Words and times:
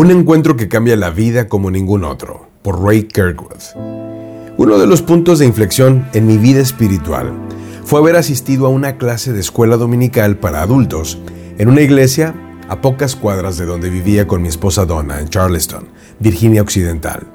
Un 0.00 0.10
encuentro 0.10 0.56
que 0.56 0.66
cambia 0.66 0.96
la 0.96 1.10
vida 1.10 1.46
como 1.46 1.70
ningún 1.70 2.04
otro, 2.04 2.48
por 2.62 2.82
Ray 2.82 3.02
Kirkwood. 3.02 3.60
Uno 4.56 4.78
de 4.78 4.86
los 4.86 5.02
puntos 5.02 5.38
de 5.38 5.44
inflexión 5.44 6.08
en 6.14 6.26
mi 6.26 6.38
vida 6.38 6.60
espiritual 6.60 7.30
fue 7.84 8.00
haber 8.00 8.16
asistido 8.16 8.64
a 8.64 8.70
una 8.70 8.96
clase 8.96 9.34
de 9.34 9.40
escuela 9.40 9.76
dominical 9.76 10.38
para 10.38 10.62
adultos 10.62 11.18
en 11.58 11.68
una 11.68 11.82
iglesia 11.82 12.34
a 12.70 12.80
pocas 12.80 13.14
cuadras 13.14 13.58
de 13.58 13.66
donde 13.66 13.90
vivía 13.90 14.26
con 14.26 14.40
mi 14.40 14.48
esposa 14.48 14.86
Donna 14.86 15.20
en 15.20 15.28
Charleston, 15.28 15.88
Virginia 16.18 16.62
Occidental. 16.62 17.26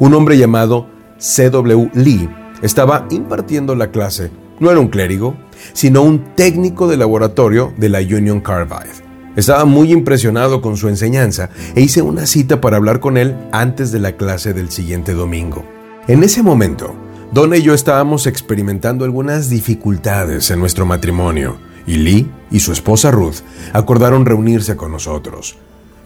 Un 0.00 0.12
hombre 0.14 0.36
llamado 0.36 0.88
C.W. 1.18 1.92
Lee 1.94 2.28
estaba 2.60 3.06
impartiendo 3.12 3.76
la 3.76 3.92
clase. 3.92 4.32
No 4.58 4.68
era 4.68 4.80
un 4.80 4.88
clérigo, 4.88 5.36
sino 5.74 6.02
un 6.02 6.34
técnico 6.34 6.88
de 6.88 6.96
laboratorio 6.96 7.72
de 7.76 7.88
la 7.88 8.00
Union 8.00 8.40
Carbide. 8.40 9.09
Estaba 9.36 9.64
muy 9.64 9.92
impresionado 9.92 10.60
con 10.60 10.76
su 10.76 10.88
enseñanza 10.88 11.50
e 11.74 11.82
hice 11.82 12.02
una 12.02 12.26
cita 12.26 12.60
para 12.60 12.76
hablar 12.76 12.98
con 12.98 13.16
él 13.16 13.36
antes 13.52 13.92
de 13.92 14.00
la 14.00 14.16
clase 14.16 14.52
del 14.52 14.70
siguiente 14.70 15.14
domingo. 15.14 15.64
En 16.08 16.24
ese 16.24 16.42
momento, 16.42 16.94
Donna 17.32 17.56
y 17.56 17.62
yo 17.62 17.74
estábamos 17.74 18.26
experimentando 18.26 19.04
algunas 19.04 19.48
dificultades 19.48 20.50
en 20.50 20.58
nuestro 20.58 20.84
matrimonio 20.84 21.58
y 21.86 21.94
Lee 21.98 22.30
y 22.50 22.58
su 22.58 22.72
esposa 22.72 23.12
Ruth 23.12 23.36
acordaron 23.72 24.26
reunirse 24.26 24.74
con 24.74 24.90
nosotros. 24.90 25.56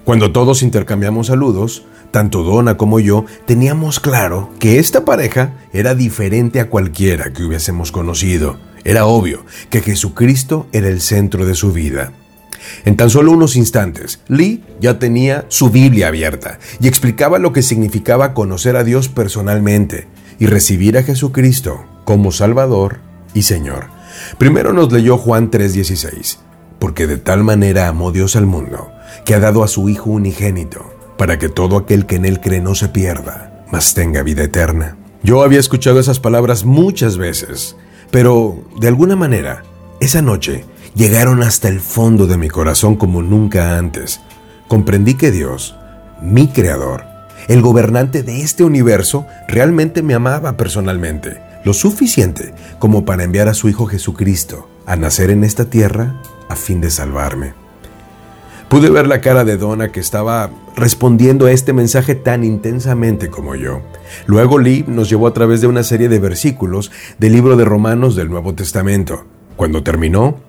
Cuando 0.04 0.32
todos 0.32 0.62
intercambiamos 0.62 1.28
saludos, 1.28 1.86
tanto 2.10 2.42
Donna 2.42 2.76
como 2.76 3.00
yo 3.00 3.24
teníamos 3.46 4.00
claro 4.00 4.50
que 4.58 4.78
esta 4.78 5.06
pareja 5.06 5.54
era 5.72 5.94
diferente 5.94 6.60
a 6.60 6.68
cualquiera 6.68 7.32
que 7.32 7.42
hubiésemos 7.42 7.90
conocido. 7.90 8.58
Era 8.84 9.06
obvio 9.06 9.46
que 9.70 9.80
Jesucristo 9.80 10.66
era 10.72 10.88
el 10.88 11.00
centro 11.00 11.46
de 11.46 11.54
su 11.54 11.72
vida. 11.72 12.12
En 12.84 12.96
tan 12.96 13.10
solo 13.10 13.32
unos 13.32 13.56
instantes, 13.56 14.20
Lee 14.28 14.62
ya 14.80 14.98
tenía 14.98 15.44
su 15.48 15.70
Biblia 15.70 16.08
abierta 16.08 16.58
y 16.80 16.88
explicaba 16.88 17.38
lo 17.38 17.52
que 17.52 17.62
significaba 17.62 18.34
conocer 18.34 18.76
a 18.76 18.84
Dios 18.84 19.08
personalmente 19.08 20.06
y 20.38 20.46
recibir 20.46 20.98
a 20.98 21.02
Jesucristo 21.02 21.84
como 22.04 22.32
Salvador 22.32 22.98
y 23.34 23.42
Señor. 23.42 23.86
Primero 24.38 24.72
nos 24.72 24.92
leyó 24.92 25.18
Juan 25.18 25.50
3:16, 25.50 26.38
porque 26.78 27.06
de 27.06 27.18
tal 27.18 27.44
manera 27.44 27.88
amó 27.88 28.12
Dios 28.12 28.36
al 28.36 28.46
mundo, 28.46 28.90
que 29.24 29.34
ha 29.34 29.40
dado 29.40 29.64
a 29.64 29.68
su 29.68 29.88
Hijo 29.88 30.10
unigénito, 30.10 30.94
para 31.16 31.38
que 31.38 31.48
todo 31.48 31.76
aquel 31.76 32.06
que 32.06 32.16
en 32.16 32.24
él 32.24 32.40
cree 32.40 32.60
no 32.60 32.74
se 32.74 32.88
pierda, 32.88 33.64
mas 33.70 33.94
tenga 33.94 34.22
vida 34.22 34.44
eterna. 34.44 34.96
Yo 35.22 35.42
había 35.42 35.60
escuchado 35.60 36.00
esas 36.00 36.20
palabras 36.20 36.64
muchas 36.64 37.16
veces, 37.16 37.76
pero 38.10 38.62
de 38.78 38.88
alguna 38.88 39.16
manera, 39.16 39.64
esa 40.00 40.20
noche 40.20 40.64
llegaron 40.94 41.42
hasta 41.42 41.68
el 41.68 41.80
fondo 41.80 42.26
de 42.26 42.36
mi 42.36 42.48
corazón 42.48 42.96
como 42.96 43.22
nunca 43.22 43.76
antes. 43.76 44.20
Comprendí 44.68 45.14
que 45.14 45.30
Dios, 45.30 45.76
mi 46.22 46.48
Creador, 46.48 47.04
el 47.48 47.60
gobernante 47.60 48.22
de 48.22 48.40
este 48.40 48.64
universo, 48.64 49.26
realmente 49.48 50.02
me 50.02 50.14
amaba 50.14 50.56
personalmente, 50.56 51.40
lo 51.64 51.74
suficiente 51.74 52.54
como 52.78 53.04
para 53.04 53.24
enviar 53.24 53.48
a 53.48 53.54
su 53.54 53.68
Hijo 53.68 53.86
Jesucristo 53.86 54.68
a 54.86 54.96
nacer 54.96 55.30
en 55.30 55.44
esta 55.44 55.66
tierra 55.66 56.20
a 56.48 56.56
fin 56.56 56.80
de 56.80 56.90
salvarme. 56.90 57.54
Pude 58.68 58.90
ver 58.90 59.06
la 59.06 59.20
cara 59.20 59.44
de 59.44 59.56
Donna 59.56 59.92
que 59.92 60.00
estaba 60.00 60.50
respondiendo 60.74 61.46
a 61.46 61.52
este 61.52 61.72
mensaje 61.72 62.14
tan 62.14 62.44
intensamente 62.44 63.28
como 63.28 63.54
yo. 63.54 63.82
Luego 64.26 64.58
Lee 64.58 64.84
nos 64.88 65.08
llevó 65.08 65.26
a 65.26 65.34
través 65.34 65.60
de 65.60 65.66
una 65.66 65.84
serie 65.84 66.08
de 66.08 66.18
versículos 66.18 66.90
del 67.18 67.32
libro 67.32 67.56
de 67.56 67.64
Romanos 67.64 68.16
del 68.16 68.30
Nuevo 68.30 68.54
Testamento. 68.54 69.26
Cuando 69.56 69.82
terminó, 69.82 70.40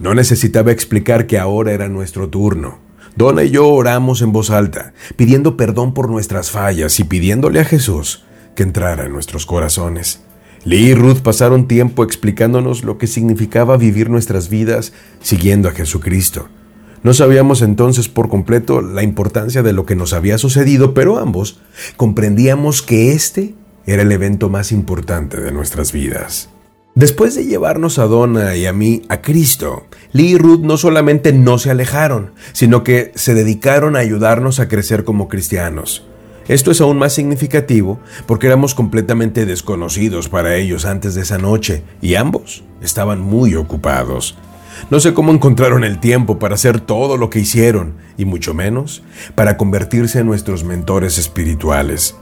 no 0.00 0.14
necesitaba 0.14 0.72
explicar 0.72 1.26
que 1.26 1.38
ahora 1.38 1.72
era 1.72 1.88
nuestro 1.88 2.28
turno. 2.28 2.78
Donna 3.16 3.42
y 3.42 3.50
yo 3.50 3.68
oramos 3.68 4.22
en 4.22 4.32
voz 4.32 4.50
alta, 4.50 4.92
pidiendo 5.16 5.56
perdón 5.56 5.92
por 5.92 6.08
nuestras 6.08 6.50
fallas 6.50 7.00
y 7.00 7.04
pidiéndole 7.04 7.60
a 7.60 7.64
Jesús 7.64 8.24
que 8.54 8.62
entrara 8.62 9.06
en 9.06 9.12
nuestros 9.12 9.44
corazones. 9.44 10.22
Lee 10.64 10.90
y 10.90 10.94
Ruth 10.94 11.18
pasaron 11.18 11.68
tiempo 11.68 12.04
explicándonos 12.04 12.84
lo 12.84 12.98
que 12.98 13.06
significaba 13.06 13.76
vivir 13.76 14.10
nuestras 14.10 14.48
vidas 14.48 14.92
siguiendo 15.20 15.68
a 15.68 15.72
Jesucristo. 15.72 16.48
No 17.02 17.14
sabíamos 17.14 17.62
entonces 17.62 18.08
por 18.08 18.28
completo 18.28 18.82
la 18.82 19.02
importancia 19.02 19.62
de 19.62 19.72
lo 19.72 19.86
que 19.86 19.96
nos 19.96 20.12
había 20.12 20.38
sucedido, 20.38 20.94
pero 20.94 21.18
ambos 21.18 21.60
comprendíamos 21.96 22.82
que 22.82 23.12
este 23.12 23.54
era 23.86 24.02
el 24.02 24.12
evento 24.12 24.48
más 24.48 24.72
importante 24.72 25.40
de 25.40 25.52
nuestras 25.52 25.92
vidas. 25.92 26.50
Después 26.98 27.36
de 27.36 27.46
llevarnos 27.46 28.00
a 28.00 28.06
Donna 28.06 28.56
y 28.56 28.66
a 28.66 28.72
mí 28.72 29.02
a 29.08 29.22
Cristo, 29.22 29.86
Lee 30.10 30.30
y 30.30 30.36
Ruth 30.36 30.62
no 30.62 30.76
solamente 30.76 31.32
no 31.32 31.56
se 31.58 31.70
alejaron, 31.70 32.32
sino 32.52 32.82
que 32.82 33.12
se 33.14 33.34
dedicaron 33.34 33.94
a 33.94 34.00
ayudarnos 34.00 34.58
a 34.58 34.66
crecer 34.66 35.04
como 35.04 35.28
cristianos. 35.28 36.04
Esto 36.48 36.72
es 36.72 36.80
aún 36.80 36.98
más 36.98 37.12
significativo 37.12 38.00
porque 38.26 38.48
éramos 38.48 38.74
completamente 38.74 39.46
desconocidos 39.46 40.28
para 40.28 40.56
ellos 40.56 40.86
antes 40.86 41.14
de 41.14 41.22
esa 41.22 41.38
noche 41.38 41.84
y 42.02 42.16
ambos 42.16 42.64
estaban 42.82 43.20
muy 43.20 43.54
ocupados. 43.54 44.36
No 44.90 44.98
sé 44.98 45.14
cómo 45.14 45.32
encontraron 45.32 45.84
el 45.84 46.00
tiempo 46.00 46.40
para 46.40 46.56
hacer 46.56 46.80
todo 46.80 47.16
lo 47.16 47.30
que 47.30 47.38
hicieron 47.38 47.94
y 48.16 48.24
mucho 48.24 48.54
menos 48.54 49.04
para 49.36 49.56
convertirse 49.56 50.18
en 50.18 50.26
nuestros 50.26 50.64
mentores 50.64 51.16
espirituales. 51.16 52.16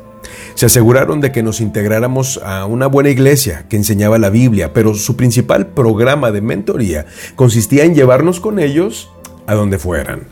Se 0.57 0.65
aseguraron 0.65 1.21
de 1.21 1.33
que 1.33 1.43
nos 1.43 1.61
integráramos 1.61 2.41
a 2.43 2.65
una 2.65 2.87
buena 2.87 3.11
iglesia 3.11 3.67
que 3.69 3.77
enseñaba 3.77 4.17
la 4.17 4.31
Biblia, 4.31 4.73
pero 4.73 4.95
su 4.95 5.15
principal 5.15 5.67
programa 5.67 6.31
de 6.31 6.41
mentoría 6.41 7.05
consistía 7.35 7.85
en 7.85 7.95
llevarnos 7.95 8.41
con 8.41 8.59
ellos 8.59 9.11
a 9.47 9.55
donde 9.55 9.79
fueran. 9.79 10.23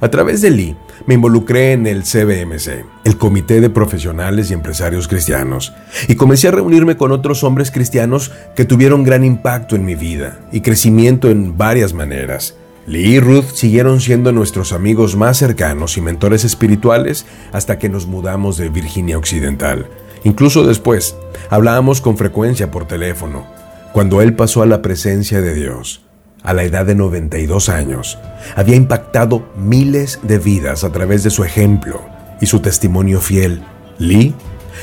A 0.00 0.08
través 0.08 0.40
de 0.40 0.50
Lee 0.50 0.76
me 1.08 1.14
involucré 1.14 1.72
en 1.72 1.88
el 1.88 2.04
CBMC, 2.04 2.84
el 3.04 3.18
Comité 3.18 3.60
de 3.60 3.70
Profesionales 3.70 4.50
y 4.50 4.54
Empresarios 4.54 5.08
Cristianos, 5.08 5.72
y 6.06 6.14
comencé 6.14 6.46
a 6.46 6.52
reunirme 6.52 6.96
con 6.96 7.10
otros 7.10 7.42
hombres 7.42 7.72
cristianos 7.72 8.30
que 8.54 8.64
tuvieron 8.64 9.02
gran 9.02 9.24
impacto 9.24 9.74
en 9.74 9.84
mi 9.84 9.96
vida 9.96 10.38
y 10.52 10.60
crecimiento 10.60 11.28
en 11.28 11.58
varias 11.58 11.92
maneras. 11.92 12.54
Lee 12.86 13.14
y 13.14 13.20
Ruth 13.20 13.52
siguieron 13.54 14.00
siendo 14.00 14.32
nuestros 14.32 14.72
amigos 14.72 15.14
más 15.14 15.38
cercanos 15.38 15.96
y 15.96 16.00
mentores 16.00 16.44
espirituales 16.44 17.26
hasta 17.52 17.78
que 17.78 17.88
nos 17.88 18.06
mudamos 18.06 18.56
de 18.56 18.70
Virginia 18.70 19.18
Occidental. 19.18 19.86
Incluso 20.24 20.64
después, 20.64 21.16
hablábamos 21.48 22.00
con 22.00 22.16
frecuencia 22.16 22.70
por 22.70 22.86
teléfono, 22.86 23.46
cuando 23.92 24.20
él 24.20 24.34
pasó 24.34 24.62
a 24.62 24.66
la 24.66 24.82
presencia 24.82 25.40
de 25.40 25.54
Dios. 25.54 26.02
A 26.42 26.54
la 26.54 26.64
edad 26.64 26.84
de 26.84 26.96
92 26.96 27.68
años, 27.68 28.18
había 28.56 28.74
impactado 28.74 29.48
miles 29.56 30.18
de 30.22 30.38
vidas 30.38 30.82
a 30.82 30.90
través 30.90 31.22
de 31.22 31.30
su 31.30 31.44
ejemplo 31.44 32.00
y 32.40 32.46
su 32.46 32.58
testimonio 32.58 33.20
fiel. 33.20 33.62
Lee 33.98 34.34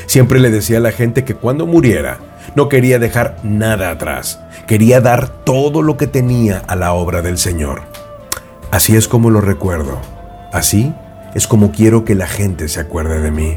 siempre 0.06 0.40
le 0.40 0.50
decía 0.50 0.78
a 0.78 0.80
la 0.80 0.92
gente 0.92 1.24
que 1.24 1.34
cuando 1.34 1.66
muriera, 1.66 2.18
no 2.54 2.68
quería 2.68 2.98
dejar 2.98 3.36
nada 3.42 3.90
atrás, 3.90 4.40
quería 4.66 5.00
dar 5.00 5.28
todo 5.28 5.82
lo 5.82 5.96
que 5.96 6.06
tenía 6.06 6.62
a 6.66 6.76
la 6.76 6.92
obra 6.92 7.22
del 7.22 7.38
Señor. 7.38 7.82
Así 8.70 8.96
es 8.96 9.08
como 9.08 9.30
lo 9.30 9.40
recuerdo. 9.40 9.98
Así 10.52 10.92
es 11.34 11.46
como 11.46 11.72
quiero 11.72 12.04
que 12.04 12.14
la 12.14 12.26
gente 12.26 12.68
se 12.68 12.80
acuerde 12.80 13.20
de 13.20 13.30
mí. 13.30 13.56